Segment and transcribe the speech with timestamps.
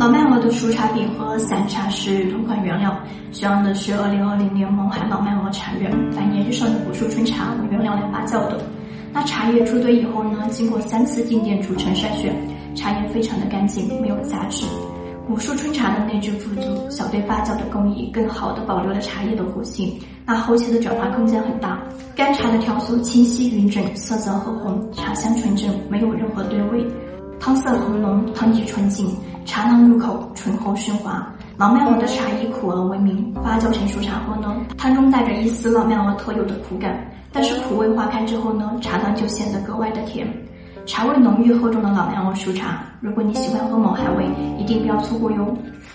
[0.00, 2.98] 老麦鹅的熟茶饼和散茶是同款原料，
[3.32, 8.62] 使用的是2020年勐海老麦鹅茶园百年以上的古树春茶为原料来发酵的。
[9.12, 12.34] 那茶叶出堆以后呢，经过三次静电煮成筛选，
[12.74, 14.64] 茶叶非常的干净，没有杂质。
[15.26, 21.78] 古树春茶的内质富足，小堆发酵的工艺更好的保留了茶叶的活性，那后期的转化空间很大。
[22.16, 26.86] 干茶的条索清晰匀整，色泽褐红，茶香纯正，没有任何堆味。
[27.38, 29.06] 汤色红浓，汤体纯净，
[29.50, 31.26] 茶汤入口醇厚顺滑。
[31.56, 40.24] 老麦王的茶以苦而闻名，发酵成熟茶后呢，汤中带着一丝老麦王特有的苦感，但是苦味化开之后呢，茶汤就显得格外的甜。
[40.86, 44.24] 茶味浓郁厚重的老麦王熟茶，如果你喜欢喝勐海味，
[44.56, 45.52] 一定不要错过哟。